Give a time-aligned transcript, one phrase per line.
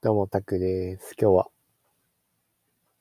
[0.00, 1.16] どうも、タクです。
[1.20, 1.48] 今日は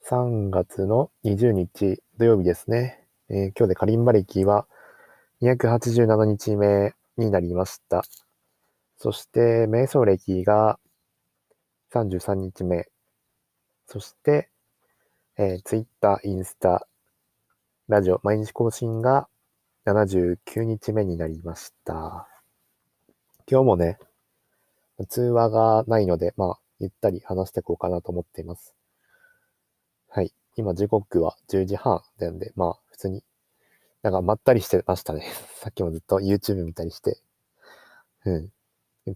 [0.09, 3.05] 3月の20日土曜日ですね。
[3.29, 4.65] えー、今日でカリンバ歴は
[5.43, 8.01] 287日目になりました。
[8.97, 10.79] そして、瞑想歴が
[11.93, 12.87] 33日目。
[13.85, 14.49] そして、
[15.37, 16.87] えー、Twitter、インスタ、
[17.87, 19.27] ラジオ、毎日更新が
[19.85, 22.27] 79日目になりました。
[23.47, 23.99] 今日もね、
[25.09, 28.75] 通話がないので、まあ、ゆったり話していこうかなと思っています。
[30.09, 30.33] はい。
[30.55, 33.23] 今時刻は10時半なんで、まあ、普通に、
[34.01, 35.25] なんかまったりしてましたね。
[35.61, 37.19] さっきもずっと YouTube 見たりして。
[38.25, 38.51] うん。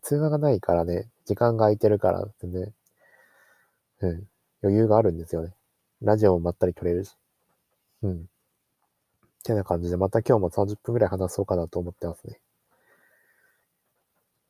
[0.02, 2.74] 通話がないからね、時間が空いてるから全然、
[4.02, 4.30] うん。
[4.64, 5.54] 余裕があるんですよね。
[6.02, 7.16] ラジオもまったり撮れるし。
[8.04, 8.22] うん。
[8.22, 12.40] ってな感じで、また今日も30分くらい話そうかなと思ってますね。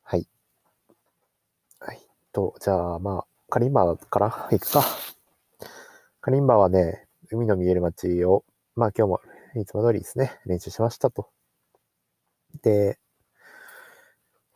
[0.02, 0.26] はい。
[2.32, 4.82] と、じゃあ、まあ、カリンバから行くか。
[6.20, 8.44] カリンバはね、海の見える街を、
[8.74, 9.20] まあ今日も
[9.60, 11.28] いつも通りですね、練習しましたと。
[12.62, 12.98] で、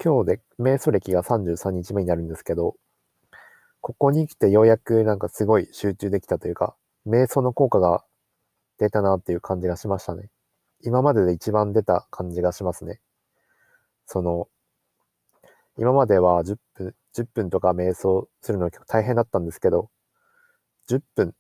[0.03, 2.77] 今日で瞑想歴が33日目になるんですけど、
[3.81, 6.75] ここに来てようやくなんかすごい集中できたというか、
[7.07, 8.05] 瞑想の効果が
[8.79, 10.29] 出たなっていう感じがしましたね。
[10.83, 13.01] 今までで一番出た感じがしますね。
[14.07, 14.49] その、
[15.79, 19.91] 今までは10分、10分とか瞑想するの結構大変だったんですけど、
[20.89, 21.35] 10分、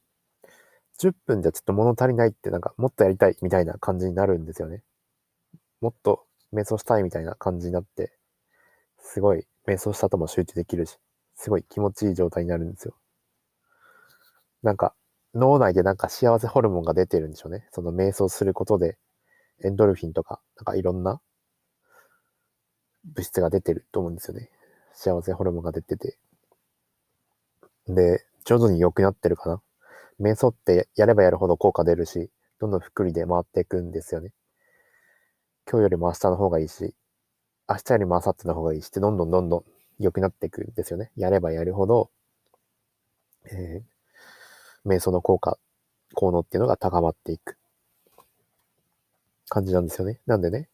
[0.98, 4.82] 10分じゃちょっと物足りないってなんかもっとやりたいみたいな感じになるんですよね。
[5.80, 8.12] もっと瞑想したいみたいな感じになって、
[8.98, 10.98] すごい瞑想したとも集中できるし、
[11.36, 12.94] すごい気持ちいい状態になるんですよ。
[14.62, 14.94] なんか
[15.34, 17.66] 脳内でなんか幸せホルモンが出てるんでしょうね。
[17.72, 18.98] その瞑想することで
[19.64, 21.20] エンドルフィンとか、なんかいろんな
[23.14, 24.50] 物質が出てると思うんですよね。
[24.92, 26.18] 幸せホルモンが出てて。
[27.88, 29.62] で、徐々に良くなってるかな。
[30.20, 34.32] 瞑想ってやればやるほど効果出るし、どんどんふっくりで回っていくんですよね。
[35.70, 36.94] 今日よりも明日の方がいいし、
[37.68, 39.64] 明日よりも明後日の方がいいしって、どんどんどんどん
[39.98, 41.10] 良くなっていくんですよね。
[41.16, 42.10] やればやるほど、
[43.50, 45.58] えー、瞑想の効果、
[46.14, 47.56] 効能っていうのが高まっていく
[49.48, 50.20] 感じなんですよね。
[50.26, 50.68] なんでね、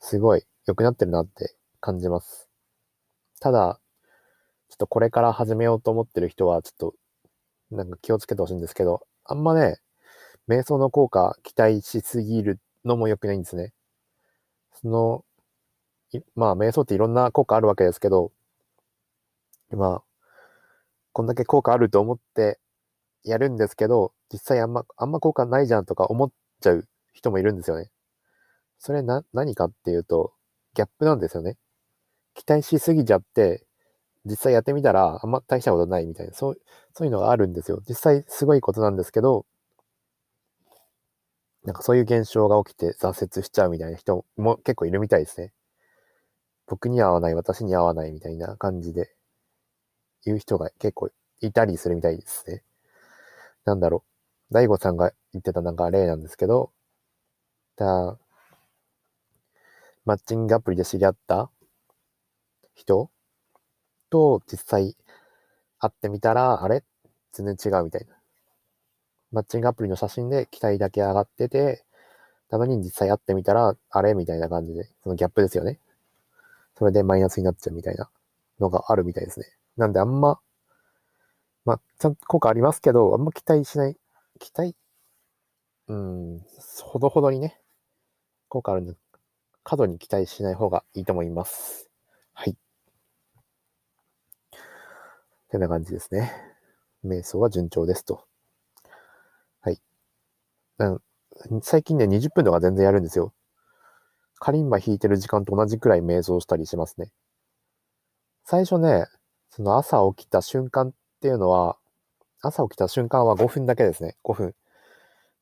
[0.00, 2.48] すごい良くなってるなって感じます。
[3.40, 3.80] ただ、
[4.68, 6.94] ちょっとこれから始めようと思ってる人は、ちょっと、
[7.70, 9.78] なんか気をつけてほしいんですけど、あんまね、
[10.48, 13.72] 瞑想の効果期待しすぎるのも良くないんですね。
[14.72, 15.24] その、
[16.34, 18.32] まあ、瞑想っていろんな効果あるわけですけど、
[19.70, 20.02] まあ、
[21.12, 22.58] こんだけ効果あると思って
[23.22, 26.30] やるんですけど、実際あんま、あんま効果ないじゃんとか思っ
[26.60, 27.90] ちゃう人もいるんですよね。
[28.78, 30.32] それな、何かっていうと、
[30.74, 31.56] ギャップなんですよね。
[32.34, 33.64] 期待しすぎちゃって、
[34.26, 36.60] 実際やってみたらあんま大したことないみたいな、そう、
[36.94, 37.80] そういうのがあるんですよ。
[37.88, 39.46] 実際すごいことなんですけど、
[41.64, 43.08] なんかそういう現象が起きて挫
[43.38, 45.52] 折しちゃうみたいな人も結構いるみたいですね。
[46.66, 49.14] 僕に合わない、私に合わないみたいな感じで
[50.24, 51.10] 言う人が結構
[51.40, 52.64] いたりするみたいですね。
[53.64, 54.04] なんだろ
[54.50, 54.54] う。
[54.54, 56.72] 大悟さんが言ってたなんか例なんですけど、
[57.76, 58.18] だ
[60.04, 61.50] マッチングアプリで知り合った
[62.74, 63.10] 人
[64.10, 64.96] と実際
[65.78, 66.82] 会ってみたら、あれ？
[67.32, 68.14] 全然違うみたいな。
[69.32, 71.84] マッチングアプリの写真で期待だけ上がってて、
[72.50, 74.14] たまに実際会ってみたら、あれ？
[74.14, 75.78] みたいな感じで、そのギャップですよね。
[76.76, 78.10] それでマイナスになっちゃうみたいな
[78.60, 79.46] のがあるみたいですね。
[79.76, 80.38] なんであんま、
[81.64, 83.96] まあ、ちゃんと効果ありますけど、あんま期待しない、
[84.38, 84.76] 期待、
[85.88, 86.40] うん、
[86.82, 87.58] ほどほどにね、
[88.48, 88.94] 効果あるんで、
[89.64, 91.90] 過度に期待しない方がいいと思います。
[92.34, 92.56] はい。
[95.50, 96.32] てな感じですね。
[97.04, 98.24] 瞑想は順調ですと。
[99.62, 99.80] はい。
[101.62, 103.32] 最近ね、20分とか全然やるんですよ。
[104.38, 107.10] カリンバ弾いてる時間と同じくらい瞑想したりしますね。
[108.44, 109.06] 最初ね、
[109.48, 110.92] その朝起きた瞬間っ
[111.22, 111.78] ていうのは、
[112.42, 114.16] 朝起きた瞬間は5分だけですね。
[114.22, 114.54] 5分。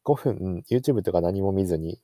[0.04, 1.98] 5分、YouTube とか何も見ずに、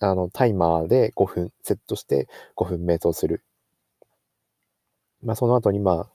[0.00, 3.42] あの、タイマーで5分セットして5分瞑想する。
[5.22, 6.10] まあ、その後にまあ、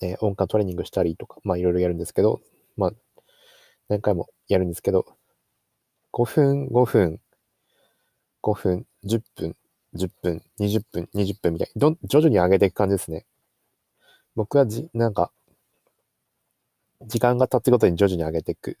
[0.00, 2.40] えー、音感トレーニングしたりとか、まあ、いろいろやるんですけど、
[2.76, 2.92] まあ、
[3.88, 5.06] 何回もやるんですけど、
[6.12, 7.20] 5分、5分、
[8.42, 9.56] 5分、10分、
[9.94, 13.26] 10分、20分、20分みたいに、ど、徐々に上げていく感じですね。
[14.34, 15.30] 僕はじ、なんか、
[17.02, 18.78] 時間が経つごとに徐々に上げていく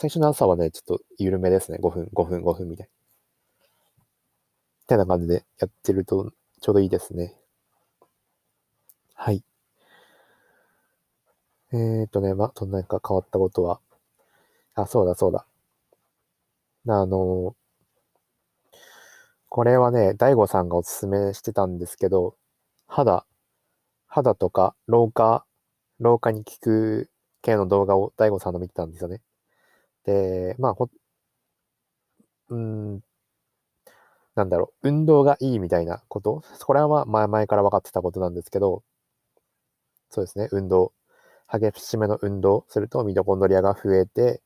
[0.00, 1.78] 最初の朝はね、ちょっと緩めですね。
[1.80, 2.90] 5分、5分、5分みたいな。
[4.82, 7.34] みたいな感じでやってるとちょうどいいですね。
[9.14, 9.42] はい。
[11.72, 13.80] えー、っとね、まあ、と何か変わったことは、
[14.74, 15.46] あ、そうだそうだ。
[16.86, 17.56] あの、
[19.48, 22.36] これはね、大悟さんがおすすめしてたんですけど、
[22.86, 23.26] 肌、
[24.06, 25.44] 肌とか老化、
[25.98, 27.10] 老化に効く
[27.42, 29.20] 系の動画を大悟さんの見てたんですよね。
[30.08, 30.88] で、まあ、ほ、
[32.48, 33.00] うん、
[34.34, 38.82] なんだろう、運動がいいみたいなこと、これはまあ前々から分かってたことなんですけど、
[40.10, 40.92] そうですね、運動。
[41.52, 44.42] 激しめの運動するとミトコンドリアが増えて、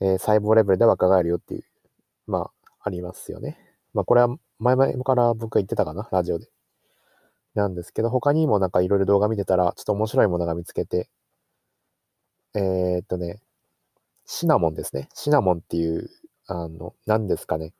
[0.00, 1.64] えー、細胞レベルで若返るよっていう、
[2.28, 2.50] まあ、
[2.82, 3.58] ありますよね。
[3.94, 4.28] まあ、これは
[4.60, 6.46] 前々から僕が言ってたかな、ラジオで。
[7.54, 11.10] なんですけど、他にもなんかいろいろ動画見てたら、ちょっと面白いものが見つけて、
[12.54, 13.40] えー、っとね、
[14.32, 15.08] シナモンですね。
[15.12, 16.08] シナモンっていう、
[16.46, 17.74] あの、何ですかね。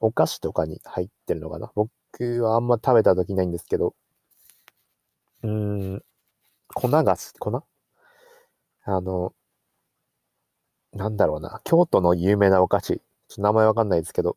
[0.00, 1.70] お菓子とかに入ってるのかな。
[1.76, 1.88] 僕
[2.42, 3.94] はあんま食べた時ないんですけど、
[5.44, 5.50] うー
[5.98, 6.02] ん、
[6.74, 7.62] 粉菓子、粉？
[8.86, 9.32] あの、
[10.94, 11.60] なんだろうな。
[11.62, 12.86] 京都の有名なお菓子。
[12.86, 14.36] ちょっと名前わかんないですけど、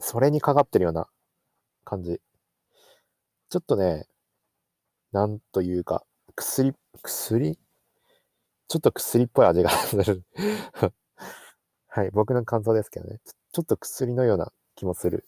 [0.00, 1.08] それにかかってるような
[1.86, 2.20] 感じ。
[3.48, 4.06] ちょっとね、
[5.12, 6.04] なんというか、
[6.36, 7.58] 薬、薬？
[8.72, 10.24] ちょっと薬っぽい味がする
[11.88, 13.20] はい、僕の感想ですけどね。
[13.52, 15.26] ちょっと薬のような気もする。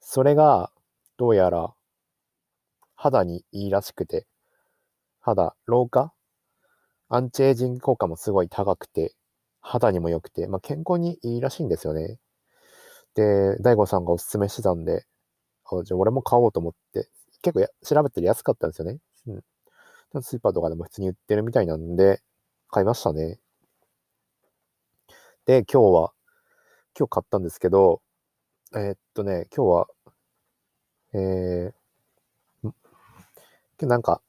[0.00, 0.72] それが、
[1.16, 1.72] どうやら、
[2.96, 4.26] 肌にいいらしくて、
[5.20, 6.12] 肌、老化？
[7.08, 9.14] アンチエイジング効果もすごい高くて、
[9.60, 12.18] 肌にも良くて、まあ、健康にいいらしいんですよね。
[13.14, 15.04] で、大悟さんがおすすめしてたんで、
[15.66, 17.08] あじゃあ俺も買おうと思って、
[17.42, 18.98] 結構や調べてる安かったんですよね。
[19.28, 19.42] うん。
[20.22, 22.22] スーパーとかでも普通に売ってるみたいなんで、
[22.70, 23.38] 買いましたね。
[25.46, 26.12] で、今日は、
[26.98, 28.02] 今日買ったんですけど、
[28.74, 29.86] えー、っとね、今日は、
[31.14, 34.20] えー、なんか、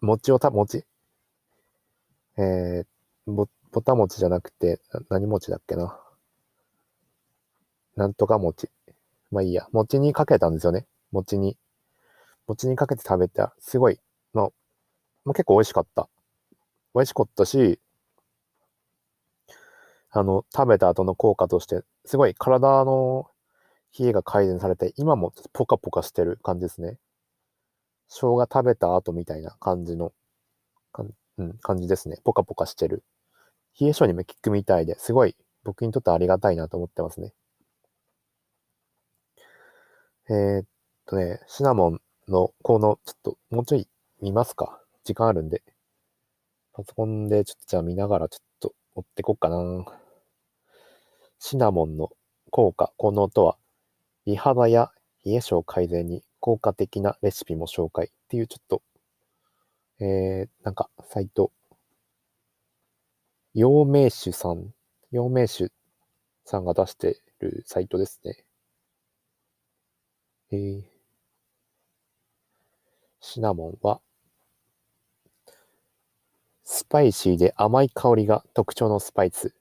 [0.00, 0.84] 餅をた、餅？
[2.36, 2.86] えー、
[3.26, 5.98] ぼ、ぼた餅じゃなくて、何餅だっけな？
[7.96, 8.70] なんとか餅。
[9.30, 9.66] まあいいや。
[9.72, 10.86] 餅にかけたんですよね。
[11.10, 11.56] 餅に。
[12.46, 13.54] 餅にかけて食べた。
[13.58, 13.98] すごい、
[15.24, 16.08] まあ、結構美味しかった。
[16.94, 17.80] 美味しかったし、
[20.10, 23.30] あの、食べた後の効果として、すごい体の
[23.98, 26.98] 冷えが改善されて、今もポカポカしてる感じですね。
[28.08, 30.12] 生姜食べた後みたいな感じの、
[31.38, 32.18] うん、感じですね。
[32.24, 33.02] ポカポカしてる。
[33.80, 35.34] 冷え性にも効くみたいで、すごい
[35.64, 37.32] 僕にとってありがたいなと思ってますね。
[40.28, 40.64] えー、っ
[41.06, 43.88] とね、シナモンの効能、ちょっともうちょい
[44.20, 44.81] 見ますか。
[45.04, 45.62] 時間あるんで。
[46.72, 49.84] パソコンでちょっとじゃあ見ながらちょっと追ってこっかな。
[51.38, 52.10] シナモンの
[52.50, 53.58] 効果、効能とは、
[54.24, 54.92] 美肌や
[55.24, 58.82] 冷え性改善に効果的なレシピも紹介っていうちょっと、
[59.98, 61.50] えー、なんかサイト、
[63.54, 64.72] 陽明酒さん、
[65.10, 65.70] 陽明酒
[66.44, 68.44] さんが出してるサイトですね。
[70.52, 70.82] えー、
[73.20, 74.00] シナモンは、
[76.64, 79.54] スパイシーで甘い香りが特徴のスパイス。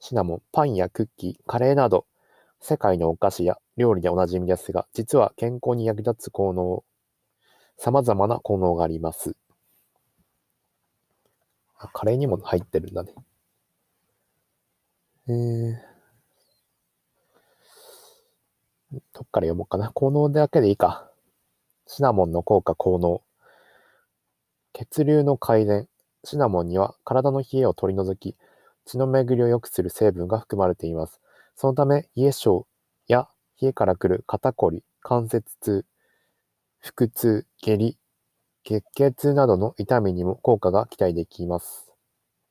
[0.00, 2.06] シナモン、パンやクッキー、カレーなど、
[2.60, 6.84] 世界のお菓子や料理でおなじみですが、実は健康に役立つ効能、
[7.76, 9.36] 様々な効能があります。
[11.78, 13.14] あ、カレーにも入ってるんだね。
[15.26, 15.76] えー、
[19.12, 19.90] どっから読もうかな。
[19.92, 21.10] 効能だけでいいか。
[21.86, 23.23] シナモンの効果効能。
[24.74, 25.88] 血流の改善。
[26.24, 28.36] シナモンには体の冷えを取り除き、
[28.86, 31.20] 血の巡りを良くする成分が含まれています。
[31.54, 32.66] そのため、冷え性
[33.06, 33.28] や
[33.60, 35.86] 冷えから来る肩こり、関節痛、
[36.80, 37.96] 腹痛、下痢、
[38.64, 41.92] 月経痛などの痛みにも効果が期待できます。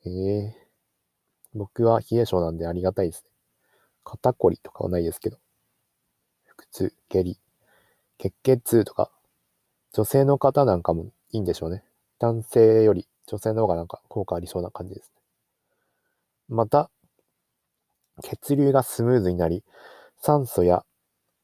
[0.06, 0.52] えー、
[1.54, 3.32] 僕は冷え性なんでありがたいですね。
[4.06, 5.38] 肩こりとかはないですけど。
[6.56, 7.38] 腹痛、下痢、
[8.18, 9.12] 月経痛とか、
[9.92, 11.84] 女性の方なんかもいいんでしょうね。
[12.24, 15.22] 男性より女性の方がなんか効果ありそうな感じですね。
[16.48, 16.90] また、
[18.22, 19.62] 血流がスムーズになり、
[20.22, 20.86] 酸素や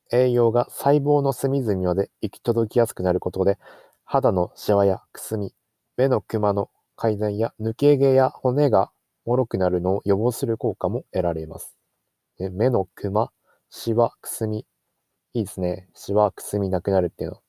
[0.10, 3.58] 栄養が細胞の隅々まで行き届きやすくなることで、
[4.06, 5.54] 肌のシワやくすみ、
[5.98, 8.90] 目のクマの改善や抜け毛や骨が
[9.26, 11.76] 脆くなるのを予防する効果も得られます。
[12.38, 13.32] 目のクマ、
[13.70, 14.66] シワ、くすみ。
[15.34, 15.90] いいですね。
[15.94, 17.42] シワ、くすみなくなるっていうの。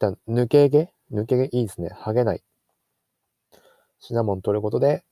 [0.00, 1.90] だ抜け毛抜け毛いいですね。
[1.90, 2.42] ハゲない。
[4.00, 5.04] シナモン取ることで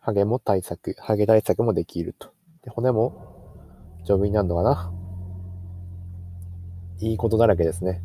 [0.00, 2.32] ハゲも対策、ハゲ対策もできると。
[2.62, 3.56] で骨も
[4.04, 4.92] 丈夫になるのかな？
[7.00, 8.02] いいことだらけですね。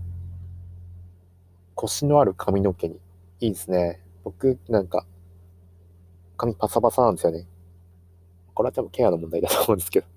[1.75, 2.99] 腰のある髪の毛に
[3.41, 4.01] いいですね。
[4.23, 5.05] 僕、なんか、
[6.37, 7.47] 髪パサパサなんですよね。
[8.53, 10.07] これは多分ケアの問題だと思うんですけど。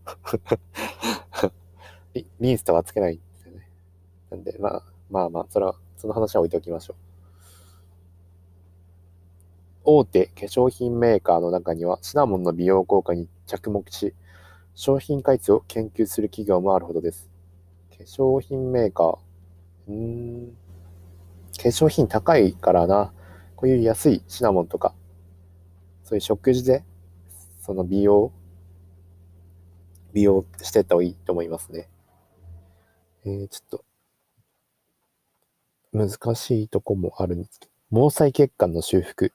[2.15, 3.69] リリンスとかつけないんですよね。
[4.31, 7.08] なんで、まあ、まあまあ、それは、その話は置いておきましょう。
[9.91, 14.15] 大手化粧品メーカーの中にはシナモンの美容効果に着目し、
[14.75, 17.31] 商品開発を研究する企業もあるほどです。
[17.97, 19.19] 化粧品メーカー。
[19.89, 20.57] うーん。
[21.57, 23.15] 化粧品高いからな。
[23.57, 24.95] こういう安いシナモンとか、
[26.05, 26.85] そういう食事で、
[27.63, 28.31] その美容、
[30.13, 31.89] 美容してった方がいいと思いますね。
[33.25, 33.85] えー、ちょっと、
[35.95, 39.33] 難しいとこもあるんですけど、毛細血管の修復、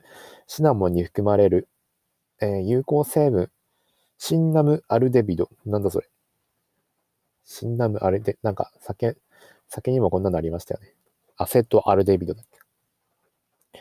[0.56, 1.68] シナモンに含まれる、
[2.40, 3.50] えー、有効成分、
[4.20, 5.50] シンナムアルデビド。
[5.66, 6.08] なんだそれ。
[7.44, 9.18] シンナムアルデ、なんか酒、
[9.68, 10.94] 酒にもこんなのありましたよね。
[11.38, 13.80] アセトアルデビドだっけ。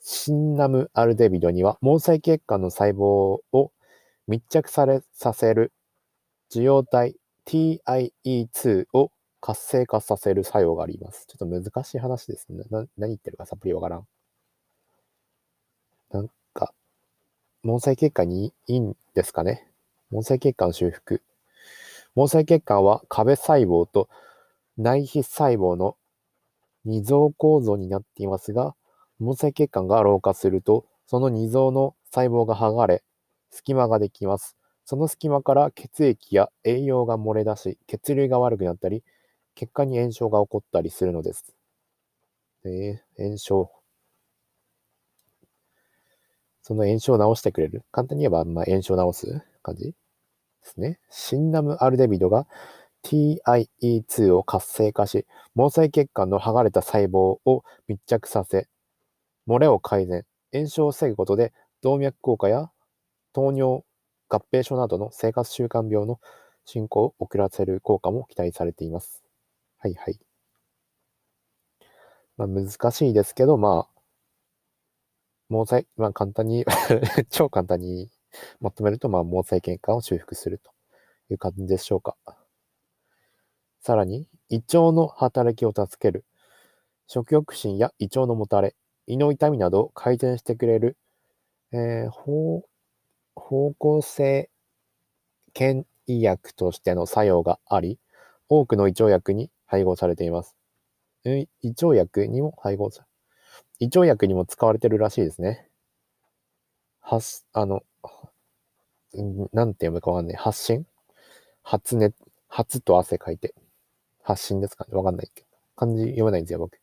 [0.00, 3.70] シンナムアルデビドには毛細血管の細胞を
[4.26, 5.72] 密着されさせる
[6.50, 7.14] 受容体
[7.46, 11.26] TIE2 を活性化させる作用があります。
[11.28, 12.64] ちょっと難しい話ですね。
[12.68, 14.08] 何言ってるかさっぱりわからん。
[16.10, 16.72] なんか、
[17.62, 19.68] 毛細血管にいいんですかね？
[20.10, 21.22] 毛細血管修復。
[22.14, 24.08] 毛細血管は壁細胞と
[24.76, 25.96] 内皮細胞の
[26.84, 28.74] 二層構造になっていますが、
[29.18, 33.02] 毛細血管が老化すると、その二層の細胞が剥がれ、
[33.50, 34.56] 隙間ができます。
[34.84, 39.04] その隙間から血液や栄養が漏れ出し、血流が悪くなったり、
[39.54, 41.54] 血管に炎症が起こったりするのです。
[42.64, 43.70] えー、炎症。
[46.68, 47.82] その炎症を治してくれる。
[47.92, 49.94] 簡単に言えば、まあ、炎症を治す感じで
[50.62, 51.00] すね。
[51.08, 52.46] シンナムアルデビドが
[53.02, 55.24] TIE2 を活性化し、
[55.56, 58.68] 毛細血管の剥がれた細胞を密着させ、
[59.48, 62.70] 漏れを改善、炎症を防ぐことで動脈硬化や
[63.32, 63.82] 糖尿
[64.28, 66.20] 合併症などの生活習慣病の
[66.66, 69.24] 進行を遅らせる効果も期待されています。
[69.78, 70.20] はいはい。
[72.36, 73.97] まあ難しいですけど、まあ、
[75.48, 76.64] 毛細、まあ簡単に
[77.30, 78.10] 超簡単に
[78.60, 80.70] まとめると、まあ毛細血管を修復すると
[81.30, 82.16] いう感じでしょうか。
[83.80, 86.24] さらに、胃腸の働きを助ける、
[87.06, 88.74] 食欲心や胃腸のもたれ、
[89.06, 90.98] 胃の痛みなどを改善してくれる、
[91.72, 94.50] えー、方向性
[95.54, 97.98] 検医薬としての作用があり、
[98.48, 100.56] 多くの胃腸薬に配合されています。
[101.24, 103.07] 胃腸薬にも配合さ、
[103.80, 105.68] 胃腸薬にも使われてるらしいですね。
[107.00, 107.82] はす、あの、
[109.52, 110.36] なんて読むかわかんない。
[110.36, 110.84] 発疹
[111.62, 112.14] 発熱、
[112.48, 113.54] 発と汗書いて。
[114.22, 114.96] 発疹ですかね？
[114.96, 115.46] わかんないけど。
[115.76, 116.78] 漢字読めないんですよ、僕。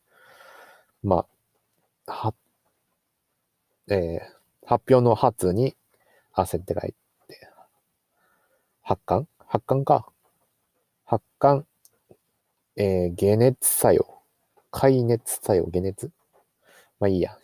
[1.02, 1.26] ま
[2.06, 2.34] あ、は、
[3.88, 4.20] えー、
[4.66, 5.76] 発表の発に
[6.32, 6.96] 汗って書いて、
[8.82, 9.26] 発汗？
[9.46, 10.08] 発汗か。
[11.04, 11.64] 発汗、
[12.76, 14.22] えー、解熱作用。
[14.70, 16.10] 解熱作用、解熱？
[17.00, 17.38] まあいいや。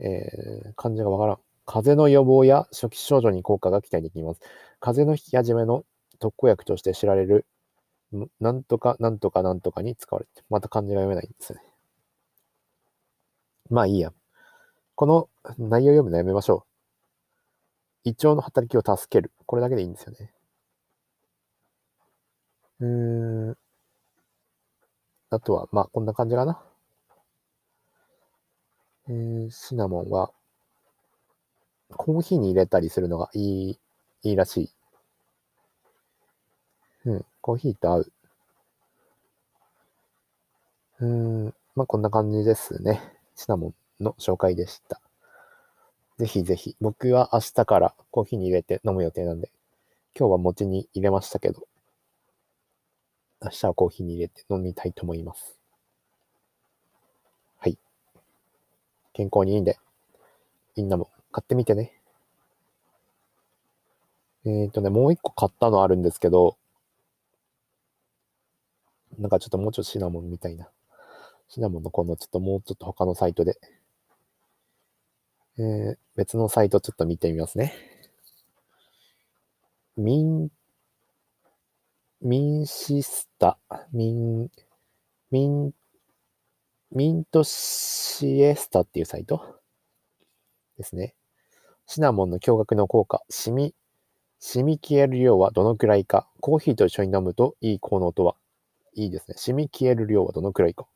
[0.00, 1.38] えー、漢字がわからん。
[1.66, 4.40] 風邪の予防や初期症状に効果が期待できます。
[4.80, 5.84] 風邪の引き始めの
[6.18, 7.46] 特効薬として知られる、
[8.40, 11.60] なんとかなんとかなんとかに使われて、また漢字が読めないんですね。
[13.68, 14.12] まあいいや。
[14.96, 16.66] この内容読むのやめましょ
[18.04, 18.10] う。
[18.10, 19.32] 胃腸の働きを助ける。
[19.46, 20.32] これだけでいいんですよね。
[22.80, 23.56] うーん。
[25.30, 26.62] あとは、まあこんな感じかな。
[29.10, 30.30] えー、シナモンは、
[31.88, 33.78] コーヒーに入れたりするのがいい、
[34.22, 34.70] いいらしい。
[37.06, 38.12] うん、コーヒーと合う。
[41.00, 41.06] うー
[41.48, 43.02] ん、まあこんな感じですね。
[43.34, 45.00] シナモンの紹介でした。
[46.18, 49.50] ぜひぜひ、僕は明日からコーヒーに入れて飲む予定なんで、
[50.16, 51.66] 今日は餅に入れましたけど、
[53.42, 55.58] 明日はコーヒーに入れて飲みたいと思います。
[57.58, 57.76] はい。
[59.12, 59.78] 健康にいいんで、
[60.76, 62.00] みんなも買ってみてね。
[64.44, 66.56] えっ、ー、とね、もう一個買ったのあるんですけど、
[69.18, 70.68] なんかちょっともうちょっとシナモンみたいな。
[71.48, 73.58] シナモンのこのちょっともうちょっと他のサイトで、
[75.58, 77.74] えー、別のサイトちょっと見てみますね。
[79.96, 80.48] ミン、
[82.22, 83.58] ミンシスタ、
[83.92, 84.50] ミン、
[85.30, 85.72] ミン、
[86.92, 89.60] ミントシエスタっていうサイト？
[90.76, 91.14] ですね。
[91.86, 93.74] シナモンの驚愕の効果、シミ、
[94.40, 98.34] シミ消える量はどのくらいか、コーヒーと一緒に飲むといい効能とは、
[98.94, 99.36] いいですね。
[99.38, 100.86] シミ消える量はどのくらいか？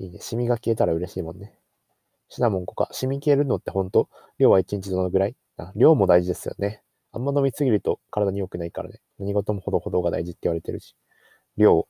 [0.00, 0.18] いいね。
[0.20, 1.54] シミが消えたら嬉しいもんね。
[2.28, 2.88] シナモン効果。
[2.92, 4.08] シミ消えるのって本当？
[4.38, 5.36] 量は1日どのぐらい？
[5.58, 6.82] あ量も大事ですよね。
[7.12, 9.00] あんま飲みすぎると体に良くないからね。
[9.20, 10.96] 何事もほどほどが大事って言われてるし。
[11.56, 11.88] 量、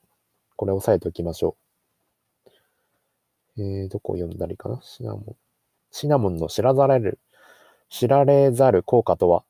[0.58, 1.56] これ押さえておきましょ
[3.56, 3.62] う。
[3.62, 4.80] えー、どこを読んだらいいかな？
[4.82, 5.36] シナモン。
[5.92, 7.20] シナモンの知らざれる、
[7.88, 9.44] 知られざる効果とは、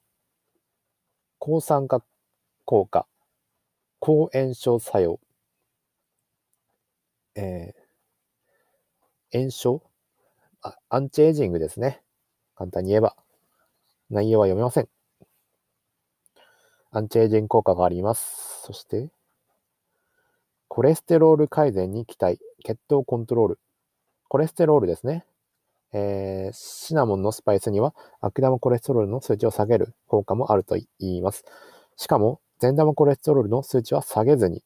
[1.39, 2.05] 抗酸化
[2.67, 3.07] 効果、
[4.01, 5.19] 抗炎症作用、
[7.37, 9.83] えー、炎症？
[10.61, 12.03] あアンチエイジングですね。
[12.55, 13.17] 簡単に言えば。
[14.11, 14.89] 内容は読めません。
[16.91, 18.63] アンチエイジング効果があります。
[18.65, 19.09] そして、
[20.69, 22.39] コレステロール改善に期待。
[22.63, 23.59] 血糖コントロール。
[24.29, 25.25] コレステロールですね。
[25.93, 31.45] えー、シナモンのスパイスには悪玉コレステロールの数値を下げる効果もあると言います。
[31.97, 34.63] しかも、善玉コレステロールの数値は下げずに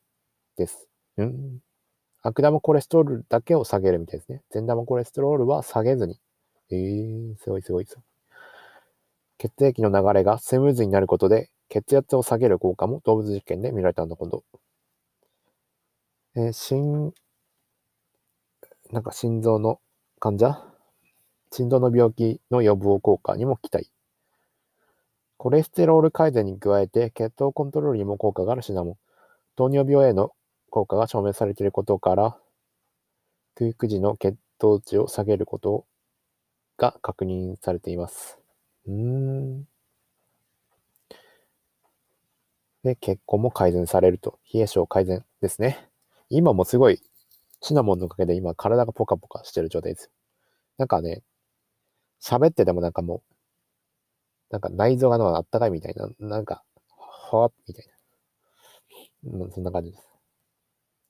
[0.57, 0.89] です。
[1.19, 1.61] うん？
[2.23, 4.43] 悪玉コレステロールだけを下げるみたいですね。
[4.51, 6.19] 善玉コレステロールは下げずに。
[6.71, 8.05] えー、すごいすごいすごい。
[9.39, 14.43] 血液の流れがスムーズになることで、血圧を下げる効果も動物実験で見られたんだ、今度。
[16.35, 17.13] えー、心、
[18.91, 19.81] なんか心臓の
[20.19, 20.65] 患者？
[21.51, 23.93] 心臓の病気の予防効果にも期待。
[25.37, 28.97] コレステロール改善に加えて血糖コントロールにも効果があるシナモン。
[29.57, 30.33] 糖尿病への
[30.71, 32.39] 効果が証明されていることから、
[33.55, 35.85] 空腹時の血糖値を下げること
[36.79, 38.39] が確認されています。
[38.87, 39.65] うーん。
[42.85, 44.39] で、血行も改善されると。
[44.55, 45.92] 冷え症改善ですね。
[46.35, 46.99] 今もすごい、
[47.61, 50.11] シナモンのおかげで今体がポカポカしてる状態です。
[50.79, 51.23] なんかね、
[52.23, 53.35] 喋っててもなんかもう、
[54.51, 56.65] なんか内臓があったかいみたいな、なんか、
[56.97, 57.87] はぁみたい
[59.23, 59.45] な。
[59.45, 60.03] うん、そんな感じです。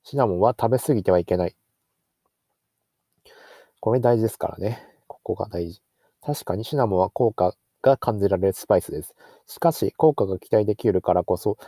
[0.02, 1.54] シナモンは食べ過ぎてはいけない。
[3.78, 4.84] これ大事ですからね。
[5.06, 5.80] ここが大事。
[6.20, 9.14] 確かにシナモンは効果が感じられるスパイスです。
[9.46, 11.58] しかし、効果が期待できるからこそ、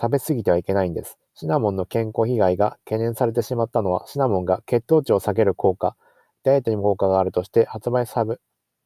[0.00, 1.16] 食べ過ぎてはいけないんです。
[1.36, 5.96] シナモンの健康被害が懸念されてしまったのは、シナモンが血糖値を下げる効果、
[6.44, 8.24] ダイエットにも効果があるとして発売さ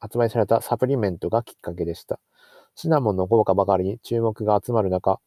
[0.00, 2.18] 発売されたサプリメントがきっかけでした。
[2.74, 5.20] シナモンの効果ばかりに注目が集まる中、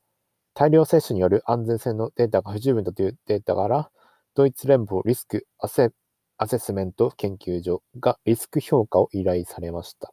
[0.54, 3.92] 大量摂取による安全性のデータが不十分だというデータから、
[4.34, 5.92] ドイツ連邦リスクアセ
[6.38, 10.12] アセスメント研究所がリスク評価を依頼されました。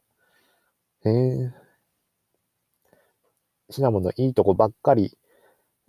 [1.05, 1.53] へえ。
[3.71, 5.17] シナモンのいいとこばっかり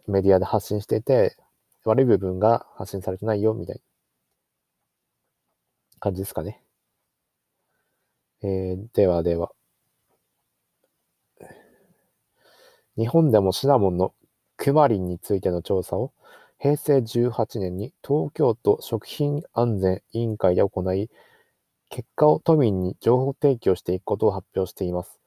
[0.06, 1.36] メディアで発信してて、
[1.84, 3.82] 悪い部分が発信されてないよ、みたいな
[6.00, 6.62] 感じですかね。
[8.42, 9.52] えー、ではでは。
[12.96, 14.14] 日本でもシナモンの
[14.56, 16.12] クマリンについての調査を
[16.58, 21.08] 平成18年に東京都食品安全委員会で行い、
[21.88, 25.18] 結果を都民に情報提供していくことを発表しています。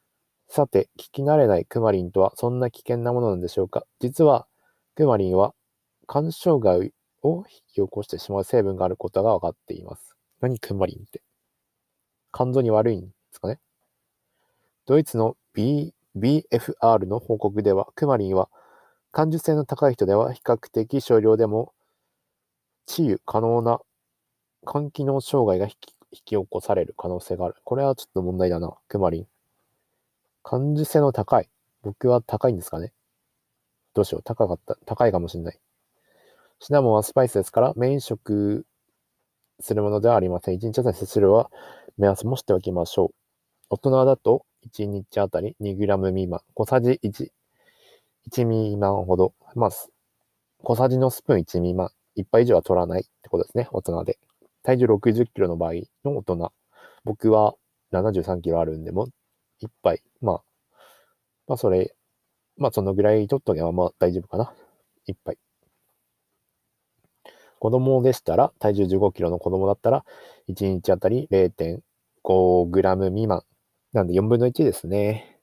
[0.48, 4.46] さて、聞き慣れないクマリンとはそんな危険なものなんでしょうか実は、
[4.96, 5.54] クマリンは
[6.08, 10.16] 肝障害を引き起こしてしまう成分があることが分かっています。
[10.42, 11.22] 何クマリンって。
[12.32, 13.60] 肝臓に悪いんですかね
[14.86, 18.50] ドイツの B BFR の報告では、クマリンは
[19.12, 21.74] 感受性の高い人では比較的少量でも
[22.86, 23.80] 治癒可能な
[24.68, 27.56] 肝機能障害が引き引き起こされる可能性がある。
[27.64, 29.28] これはちょっと問題だな、クマリン。
[30.44, 31.50] 感受性の高い。
[31.82, 32.94] 僕は高いんですかね
[33.94, 34.24] どうしよう。
[34.24, 34.78] 高かった。
[34.86, 35.60] 高いかもしれない。
[36.60, 38.66] シナモンはスパイスですから、メイン食
[39.60, 40.58] するものではありません。
[40.58, 41.52] 1日あたり摂取量は
[41.98, 43.16] 目安もしておきましょう。
[43.70, 46.42] 大人だと1日あたり 2g 未満。
[46.54, 47.32] 小さじ1
[48.30, 49.34] 1未満ほど。
[49.56, 49.70] まあ、
[50.64, 51.92] 小さじのスプーン1未満。
[52.16, 53.68] 1杯以上は取らないってことですね。
[53.72, 54.20] 大人で。
[54.64, 55.74] 体重60キロの場合
[56.06, 56.54] の大人。
[57.04, 57.56] 僕は
[57.92, 59.08] 73キロあるんで、も
[59.62, 60.02] 1杯。
[60.22, 60.44] まあ、
[61.48, 61.94] まあそれ、
[62.58, 64.54] まあそのぐらい取っとけばまあ大丈夫かな。
[65.08, 65.38] 1杯。
[67.60, 70.06] 子供でしたら、体重15キロの子供だったら、
[70.50, 73.44] 1日あたり0.5グラム未満。
[73.94, 75.40] なんで4分の1ですね。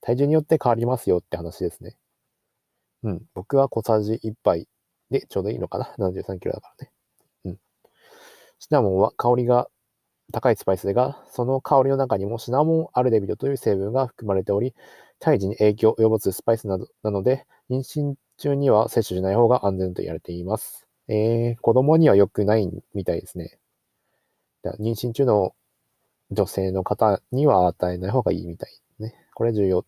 [0.00, 1.96] 体重によって変わりますよって話ですね。
[3.02, 3.22] うん。
[3.34, 4.68] 僕は小さじ1杯
[5.10, 5.94] でちょうどいいのかな。
[5.98, 6.92] 73キロだからね。
[7.44, 7.58] うん。
[8.58, 9.68] シナモンは香りが
[10.32, 14.74] 高いスパイスでが、その香りの中にもシナモンアルデビドという成分が含まれており、
[15.20, 20.86] 胎児に影響を及ぼすスパイスなどなので、妊娠中には摂取しない方が安全と言われています。
[21.08, 23.58] えー、子供には良くないみたいですね。
[24.80, 25.54] 妊娠中の
[26.30, 29.14] 女性の方には与えない方がいいみたいね。
[29.34, 29.84] これ重要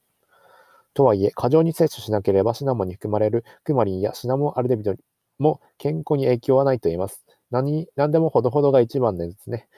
[0.94, 4.94] とはいえ、過剰に摂取しなければシナモンに含まれるクマリンやシナモンアルデビド
[5.38, 7.24] も健康に影響はないと言います。
[7.50, 9.68] 何、何でもほどほどが一番ですね。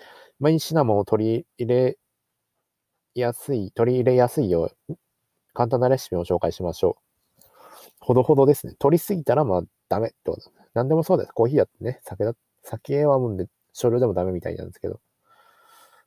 [0.40, 1.98] 毎日シナモンを取り入れ
[3.14, 4.96] やすい、取り入れやすいよう、
[5.53, 6.96] 簡単なレシピを紹介しましょ
[7.38, 7.44] う。
[8.01, 8.74] ほどほどですね。
[8.79, 10.51] 取りすぎたらまあダメってこと。
[10.74, 11.33] 何でもそうです。
[11.33, 15.01] コーヒーだってね、酒だ、酒はもうで、少量でもダメみたいなんですけど。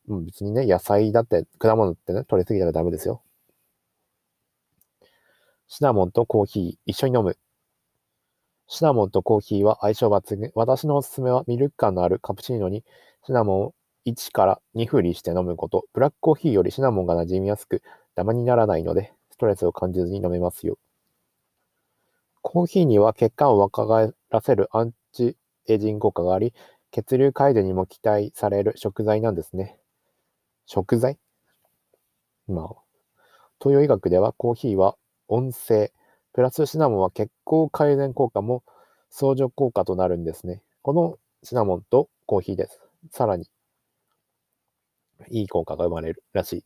[0.07, 3.21] うん、別にね、野菜だって、果物ってね、取りすぎたらダメですよ。
[5.67, 7.37] シナモンとコーヒー、一緒に飲む。
[8.67, 10.51] シナモンとコーヒーは相性抜群。
[10.55, 12.83] 私のおすすめはミルク感のあるカプチーノに
[13.25, 13.73] シナモンを
[14.05, 15.85] 1から2振りして飲むこと。
[15.93, 17.81] ブラックコーヒーよりシナモンが馴染みやすく、
[18.15, 20.77] ダマにならないので、ストレスを感じずに飲めますよ。
[22.41, 25.37] コーヒーには血管を若返らせるアンチ
[25.67, 26.53] エイジング効果があり、
[26.89, 29.77] 血流改善にも期待される食材なんですね。
[30.65, 31.17] 食材？
[32.47, 32.75] まあ、
[33.61, 35.93] 東洋医学ではコーヒーは温性、
[36.33, 38.63] プラスシナモンは血行改善効果も
[39.09, 40.63] 相乗効果となるんですね。
[40.81, 42.79] このシナモンとコーヒーです。
[43.11, 43.45] さらに、
[45.29, 46.65] いい効果が生まれるらしい。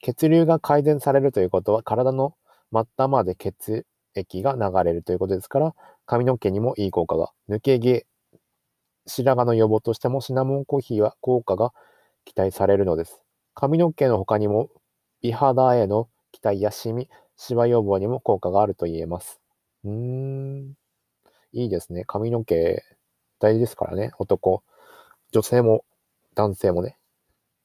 [0.00, 2.34] 血流が改善されるということは、体の
[2.72, 5.74] 末端まで血液が流れるということですから、
[6.06, 7.32] 髪の毛にもいい効果が。
[7.48, 8.06] 抜け毛、
[9.06, 11.72] 白髪の予防としてもシナモンコーヒーは効果が
[12.24, 13.22] 期待されるのです。
[13.54, 14.68] 髪の毛の他にも
[15.22, 19.40] 美肌への期待やシミ、シワ予防にも効果があると言えます。
[19.84, 20.74] うーん。
[21.52, 22.04] いいですね。
[22.06, 22.82] 髪の毛、
[23.38, 24.12] 大事ですからね。
[24.18, 24.62] 男。
[25.32, 25.84] 女性も、
[26.34, 26.98] 男性もね。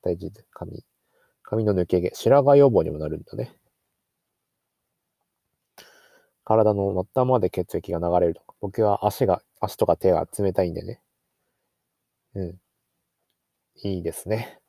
[0.01, 0.83] 大事で、髪。
[1.43, 2.11] 髪の抜け毛。
[2.13, 3.55] 白髪予防にもなるんだね。
[6.45, 8.55] 体の末端まで血液が流れるとか。
[8.61, 11.01] 僕は足が、足とか手が冷たいんでね。
[12.35, 12.59] うん。
[13.83, 14.59] いいですね。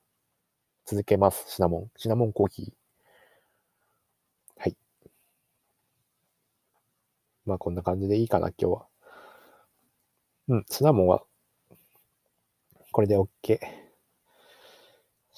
[0.86, 1.44] 続けます。
[1.48, 1.90] シナモン。
[1.96, 2.72] シナモンコーヒー。
[4.58, 4.76] はい
[7.46, 8.86] まあこんな感じでいいかな、今日は。
[10.48, 11.22] うん、シナモンは、
[12.92, 13.58] これで OK。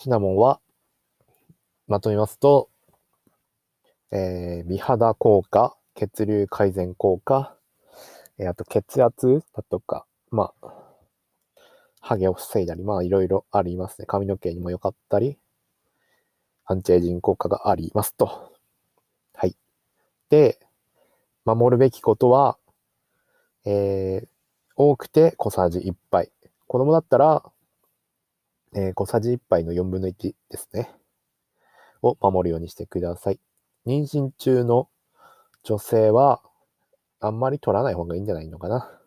[0.02, 0.58] シナモンは、
[1.86, 2.68] まとめますと、
[4.10, 7.54] えー、美肌効果、血流改善効果、
[8.36, 10.72] えー、あと血圧だとか、まあ、
[12.00, 14.06] ハゲを防いだり、まあいろいろありますね。
[14.06, 15.38] 髪の毛にも良かったり、
[16.64, 18.52] アンチエイジング効果がありますと。
[19.34, 19.56] はい。
[20.30, 20.58] で、
[21.44, 22.58] 守るべきことは、
[23.64, 24.28] えー、
[24.74, 26.32] 多くて小さじ1杯。
[26.66, 27.44] 子供だったら、
[28.74, 30.90] え、小さじ1杯の4分の1ですね。
[32.02, 33.40] を守るようにしてください。
[33.86, 34.88] 妊娠中の
[35.62, 36.42] 女性は、
[37.20, 38.98] あんまり取らない方がいいんじゃないのかな。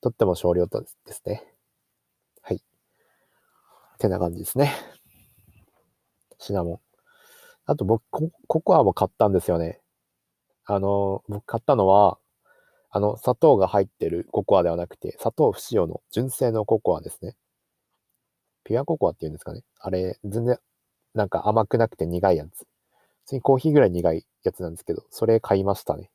[0.00, 1.44] とっても少量とですね。
[2.42, 2.56] はい。
[2.56, 2.60] っ
[3.98, 4.72] てな感じですね。
[6.38, 6.80] シナモン。
[7.66, 8.02] あと僕、
[8.46, 9.80] ココアも買ったんですよね。
[10.64, 12.18] あの、僕買ったのは、
[12.90, 17.36] あの、砂糖が入ってるココアではなくて、砂糖不使用の純正のココアですね。
[18.68, 19.62] ピュアココアって言うんですかね。
[19.80, 20.58] あれ、全然、
[21.14, 22.58] なんか甘くなくて苦いやつ。
[22.58, 22.66] 普
[23.24, 26.10] 通にコーヒーぐらい苦いやつなんですけど、それ買いましたね。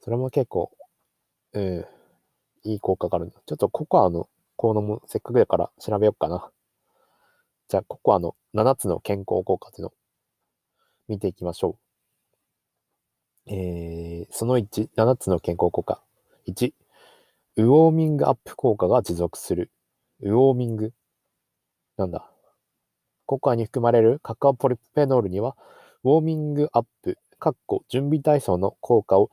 [0.00, 0.72] それも結構、
[1.52, 1.86] うん、
[2.64, 3.32] いい効果がある。
[3.46, 6.50] ちょっとココアの効能もせっかくだから調べようかな。
[7.68, 9.92] じゃあ、ココアの7つの健康効果っていうのを
[11.06, 11.78] 見ていきましょ
[13.46, 13.52] う。
[13.52, 16.02] えー、その1、7つの健康効果。
[16.48, 16.72] 1、
[17.54, 19.70] ウォーミングアップ効果が持続する。
[20.20, 20.92] ウォーミング？
[21.96, 22.28] なんだ？
[23.26, 25.56] ココアに含まれるカカオポリフェノールには、
[26.02, 29.30] ウォーミングアップ、かっこ準備体操の効果を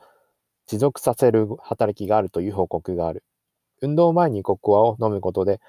[0.67, 3.24] 持続させる働きがあるという報告がある。
[3.82, 5.60] 運動前にココアを飲むことで、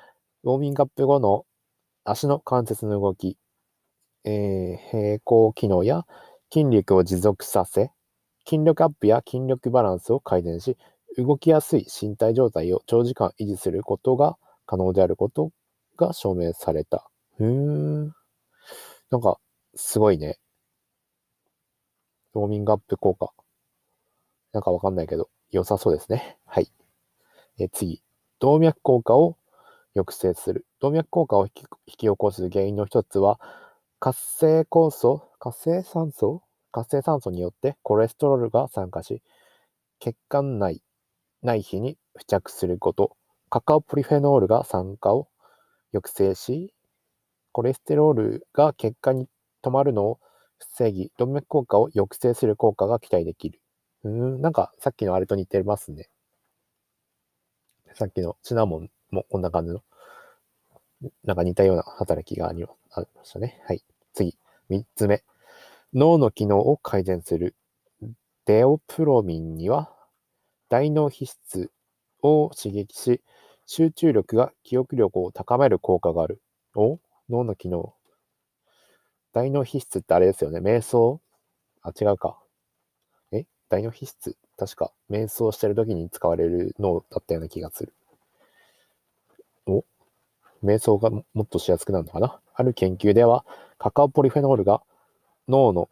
[0.44, 1.46] ウォーミングアップ後の
[2.04, 3.38] 足の関節の動き、
[4.24, 6.04] えー、平行機能や
[6.52, 7.90] 筋力を持続させ、
[8.46, 10.76] 筋力アップや筋力バランスを改善し、
[11.16, 15.50] 動きやすい身体状態を長時間維持することが可能であること
[15.96, 17.08] が証明された。
[17.38, 18.12] ふーん。
[19.10, 19.38] なんか、
[19.74, 20.38] すごいね。
[22.34, 23.32] ウォーミングアップ効果。
[24.52, 26.38] なんかわかんないけど、良さそうですね。
[26.46, 26.70] はい。
[27.58, 28.02] え次。
[28.38, 29.36] 動脈硬化を
[29.94, 30.66] 抑制する。
[30.80, 33.40] 動脈硬化を引き引き起こす原因の一つは、
[33.98, 35.22] 活性酵素？
[35.38, 36.42] 活性酸素？
[36.70, 39.22] 活性酸素によってコレステロールが酸化し、
[40.00, 40.82] 血管内、
[41.42, 43.16] 内皮に付着すること、
[43.56, 45.28] カカオポリフェノールが酸化を
[45.92, 46.74] 抑制し、
[47.52, 49.28] コレステロールが血管に
[49.64, 50.20] 止まるのを
[50.58, 53.62] 防ぎ、動脈硬化を抑制する効果が期待できる。
[54.04, 56.10] うん、なんかさっきのあれと似てますね。
[57.94, 59.80] さっきのシナモンもこんな感じの、
[61.24, 62.74] なんか似たような働きがありま
[63.24, 63.62] したね。
[63.66, 63.82] はい。
[64.12, 64.36] 次、
[64.68, 65.24] 三つ目。
[65.94, 67.54] 脳の機能を改善する
[68.44, 69.90] デオプロミンには
[70.68, 71.70] 大脳皮質
[72.20, 73.22] を刺激し、
[73.66, 76.40] 集中力が記憶力を高める効果がある。
[76.74, 76.98] お？
[77.28, 77.92] 脳の機能？
[79.32, 80.60] 大脳皮質ってあれですよね。
[80.60, 81.20] 瞑想？
[81.82, 82.38] あ、違うか。
[83.32, 83.44] え？
[83.68, 84.36] 大脳皮質？
[84.56, 87.92] 確か、瞑想してる時に使われる脳だったような気がする。
[89.66, 89.84] お？
[90.62, 92.40] 瞑想がもっとしやすくなるのかな？
[92.54, 93.44] ある研究では、
[93.78, 94.82] カカオポリフェノールが
[95.48, 95.90] 脳の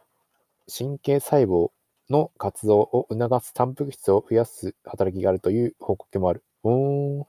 [0.74, 1.70] 神経細胞
[2.08, 6.42] の活動を促すタンパク質を増やす働きがあるという報告もある。
[6.62, 7.24] おー、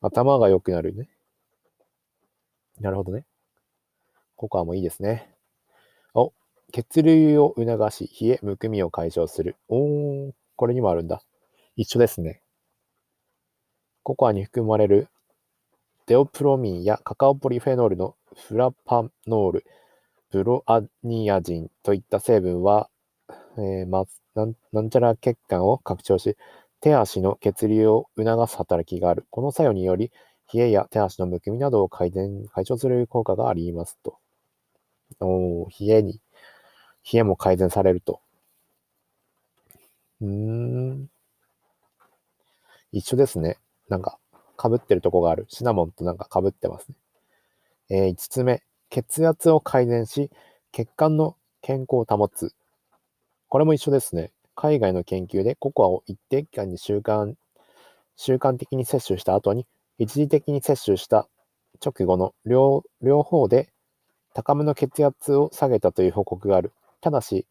[0.00, 1.08] 頭が良くなるね。
[2.80, 3.24] なるほどね。
[4.36, 5.34] ココアもいいですね。
[6.14, 6.32] お、
[6.72, 9.56] 血流を促し、冷え、むくみを解消する。
[9.68, 11.22] おー、これにもあるんだ。
[11.76, 12.42] 一緒ですね。
[14.02, 15.08] ココアに含まれる
[16.06, 19.64] デオプロミンやカカオポリフェノールのフラパノール、
[20.30, 22.88] ブロアニアジンといった成分は、
[23.58, 26.36] えー、まなんなんちゃら血管を拡張し、
[26.80, 29.26] 手足の血流を促す働きがある。
[29.30, 30.12] この作用により、
[30.52, 34.18] 冷えや手足のむくみなどを改善、解消する効果がありますと。
[35.20, 36.20] お冷えに、
[37.12, 38.20] 冷えも改善されると。
[40.20, 41.10] うーん。
[42.92, 43.58] 一緒ですね。
[43.88, 44.18] なんか、
[44.60, 45.46] 被ってるとこがある。
[45.48, 46.94] シナモンとなんか被ってますね。
[47.90, 48.62] えー、5つ目。
[48.90, 50.30] 血圧を改善し、
[50.72, 52.54] 血管の健康を保つ。
[53.48, 54.32] これも一緒ですね。
[54.60, 57.34] 海外の研究でココアを一定期間に習慣、
[58.16, 59.68] 習慣的に摂取した後に、
[59.98, 61.28] 一時的に摂取した
[61.80, 63.68] 直後の両両方で
[64.34, 66.72] 高めの血圧を下げたという報告がある。
[67.00, 67.46] ただし、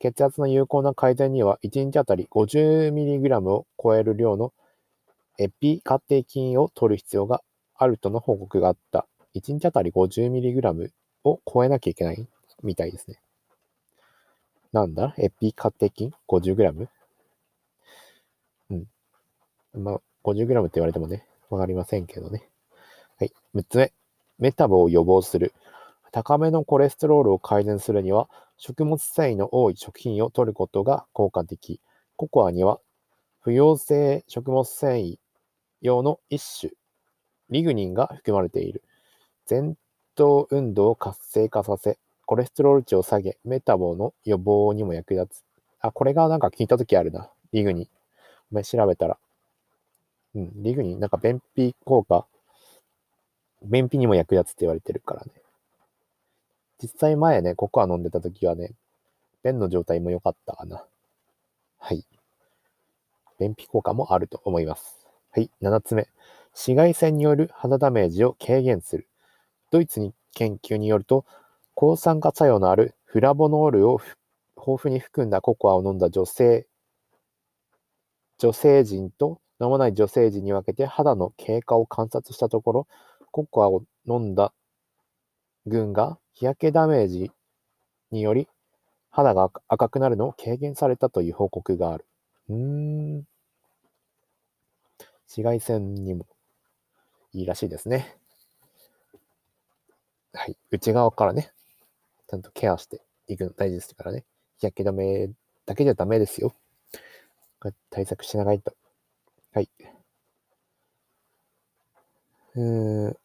[0.00, 4.52] 血圧の有効な改善には1日あたり 50mg を超える量の
[5.38, 7.40] エピカテキンを取る必要が
[7.74, 9.06] あるとの報告があった。
[9.32, 10.90] 1日あたり 50mg
[11.24, 12.28] を超えなきゃいけない
[12.62, 13.22] みたいですね。
[14.72, 15.14] なんだ？
[15.18, 16.88] エピカテキン ?50g?
[18.70, 18.84] うん。
[19.74, 22.48] まあ、50g って言われてもね、わかりませんけどね。
[23.18, 23.32] はい。
[23.54, 23.92] 6つ目。
[24.38, 25.52] メタボを予防する。
[26.12, 31.80] 高めのコレステロールを改善するには、食物繊維の多い食品を摂ることが効果的。
[32.16, 32.80] ココアには、
[33.40, 35.16] 不溶性食物繊維
[35.80, 36.72] 用の一種、
[37.48, 38.82] リグニンが含まれている。
[39.48, 39.74] 前
[40.14, 41.98] 頭運動を活性化させ、
[42.30, 45.44] コレステロール値を下げ、メタボの予防にも役立つ。
[45.80, 47.28] あ、これがなんか聞いたときあるな。
[47.52, 47.90] リグニ。
[48.52, 49.18] お前調べたら。
[50.36, 52.28] うん、リグニ、なんか便秘効果、
[53.64, 55.32] 便秘にも役立つって言われてるからね。
[56.80, 58.74] 実際前ね、ココア飲んでた時はね、
[59.42, 60.84] 便の状態も良かったかな。
[61.80, 62.04] はい。
[63.40, 65.04] 便秘効果もあると思います。
[65.32, 65.50] はい。
[65.60, 66.06] 7つ目。
[66.52, 69.08] 紫外線による肌ダメージを軽減する。
[69.72, 71.24] ドイツに研究によると、
[71.80, 74.02] 抗酸化作用のあるフラボノールを
[74.54, 76.66] 豊富に含んだココアを飲んだ女性、
[78.36, 82.86] 女性人と飲まない女性陣に分けて肌の経過を観察したところ、
[83.30, 84.52] ココアを飲んだ
[85.64, 87.32] 群が日焼けダメージ
[88.10, 88.46] により
[89.08, 92.04] 肌が赤くなるのを軽減されたという報告がある。
[92.50, 93.24] うん。
[95.26, 96.26] 紫外線にも
[97.32, 98.18] いいらしいですね。
[100.34, 100.58] はい。
[100.70, 101.54] 内側からね、
[102.30, 104.24] ちゃんとケアしていくの大事ですからね。
[104.60, 105.30] 日焼け止め
[105.66, 106.54] だけじゃダメですよ。
[107.90, 108.72] 対策しないと。
[109.52, 109.68] はい。
[112.54, 113.16] うーん。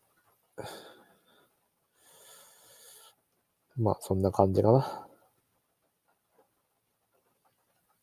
[3.77, 5.07] まあ、そんな感じかな。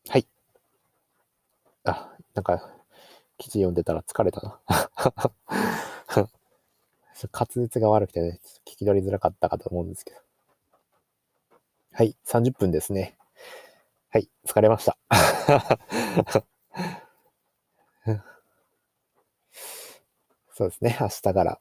[0.07, 0.25] はい。
[1.83, 2.65] あ、なんか、
[3.37, 4.59] 記事読んでたら疲れたな。
[7.33, 10.32] 滑舌が悪くてね、聞き取りづらかったかと思うんですけど。
[11.95, 13.15] はい、30分ですね。
[14.09, 14.97] はい、疲れました。
[20.55, 21.59] そうですね、明日から、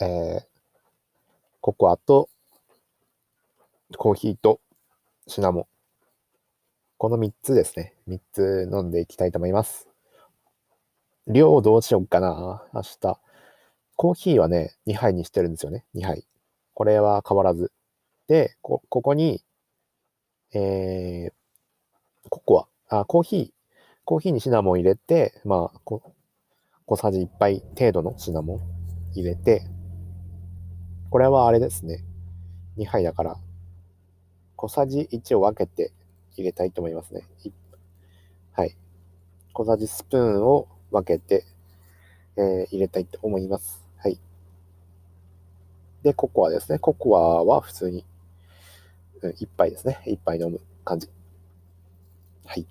[0.00, 0.46] えー、
[1.60, 2.28] ココアと
[3.96, 4.60] コーヒーと
[5.28, 5.66] シナモン。
[6.96, 7.94] この3つですね。
[8.08, 9.86] 3つ飲んでいきたいと思います。
[11.28, 13.20] 量どうしようかな明日。
[13.94, 15.86] コーヒーはね、2杯にしてるんですよね。
[15.94, 16.26] 2杯。
[16.74, 17.70] これは変わらず。
[18.28, 19.42] で、こ、ここに、
[20.54, 21.32] えー、
[22.28, 23.50] ココア、あ、コーヒー、
[24.04, 26.14] コーヒーにシナモン入れて、まあ、こ
[26.86, 28.60] 小さじ1杯程度のシナモン
[29.14, 29.62] 入れて、
[31.10, 32.04] これはあれですね。
[32.78, 33.36] 2杯だから、
[34.56, 35.92] 小さじ1を分けて
[36.36, 37.24] 入れたいと思いますね。
[38.52, 38.76] はい。
[39.52, 41.44] 小さじスプーンを分けて、
[42.36, 43.84] えー、入れたいと思います。
[43.98, 44.18] はい。
[46.02, 46.78] で、ココアですね。
[46.78, 48.04] ココアは普通に、
[49.22, 50.00] うん、1杯ですね。
[50.06, 51.08] 一杯飲む感じ。
[52.44, 52.66] はい。